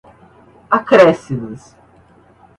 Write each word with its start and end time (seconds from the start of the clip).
acrescidas 0.77 1.77